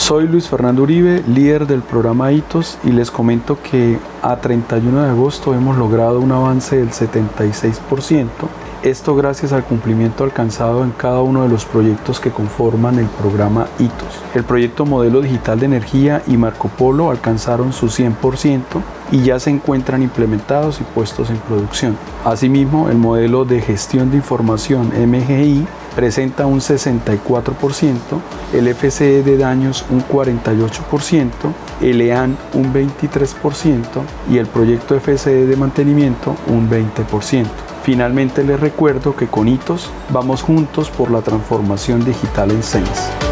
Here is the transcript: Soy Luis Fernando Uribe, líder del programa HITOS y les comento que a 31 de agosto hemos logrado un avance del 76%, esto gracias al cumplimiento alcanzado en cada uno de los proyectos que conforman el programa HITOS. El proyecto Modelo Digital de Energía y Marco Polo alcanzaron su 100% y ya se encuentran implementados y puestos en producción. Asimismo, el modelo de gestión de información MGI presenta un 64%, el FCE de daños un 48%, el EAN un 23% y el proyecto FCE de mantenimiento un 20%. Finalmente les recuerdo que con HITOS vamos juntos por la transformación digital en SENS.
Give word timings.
Soy 0.00 0.26
Luis 0.26 0.48
Fernando 0.48 0.82
Uribe, 0.82 1.22
líder 1.28 1.66
del 1.66 1.82
programa 1.82 2.32
HITOS 2.32 2.78
y 2.84 2.90
les 2.90 3.10
comento 3.10 3.58
que 3.62 3.98
a 4.22 4.36
31 4.36 5.02
de 5.02 5.10
agosto 5.10 5.52
hemos 5.52 5.76
logrado 5.76 6.20
un 6.20 6.32
avance 6.32 6.78
del 6.78 6.90
76%, 6.90 8.26
esto 8.82 9.14
gracias 9.14 9.52
al 9.52 9.62
cumplimiento 9.62 10.24
alcanzado 10.24 10.84
en 10.84 10.90
cada 10.92 11.20
uno 11.20 11.42
de 11.42 11.50
los 11.50 11.66
proyectos 11.66 12.18
que 12.18 12.30
conforman 12.30 12.98
el 12.98 13.06
programa 13.08 13.66
HITOS. 13.78 14.22
El 14.34 14.44
proyecto 14.44 14.86
Modelo 14.86 15.20
Digital 15.20 15.60
de 15.60 15.66
Energía 15.66 16.22
y 16.26 16.38
Marco 16.38 16.68
Polo 16.68 17.10
alcanzaron 17.10 17.74
su 17.74 17.88
100% 17.88 18.62
y 19.12 19.22
ya 19.22 19.38
se 19.38 19.50
encuentran 19.50 20.02
implementados 20.02 20.80
y 20.80 20.84
puestos 20.84 21.28
en 21.28 21.36
producción. 21.36 21.98
Asimismo, 22.24 22.88
el 22.88 22.96
modelo 22.96 23.44
de 23.44 23.60
gestión 23.60 24.10
de 24.10 24.16
información 24.16 24.92
MGI 24.96 25.66
presenta 25.94 26.46
un 26.46 26.60
64%, 26.60 27.94
el 28.52 28.74
FCE 28.74 29.22
de 29.22 29.36
daños 29.36 29.84
un 29.90 30.02
48%, 30.06 31.30
el 31.80 32.00
EAN 32.00 32.36
un 32.54 32.72
23% 32.72 33.80
y 34.30 34.38
el 34.38 34.46
proyecto 34.46 34.98
FCE 34.98 35.46
de 35.46 35.56
mantenimiento 35.56 36.36
un 36.46 36.70
20%. 36.70 37.46
Finalmente 37.82 38.44
les 38.44 38.60
recuerdo 38.60 39.16
que 39.16 39.26
con 39.26 39.48
HITOS 39.48 39.90
vamos 40.10 40.42
juntos 40.42 40.90
por 40.90 41.10
la 41.10 41.22
transformación 41.22 42.04
digital 42.04 42.50
en 42.50 42.62
SENS. 42.62 43.29